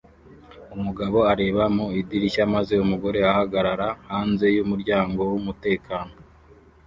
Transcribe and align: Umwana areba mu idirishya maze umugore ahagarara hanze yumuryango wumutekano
Umwana 0.75 1.19
areba 1.33 1.63
mu 1.75 1.85
idirishya 1.99 2.43
maze 2.55 2.73
umugore 2.85 3.19
ahagarara 3.31 3.87
hanze 4.09 4.45
yumuryango 4.55 5.19
wumutekano 5.31 6.13